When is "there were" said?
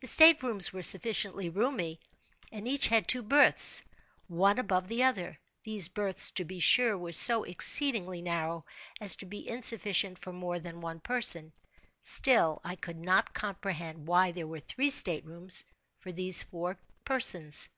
14.32-14.60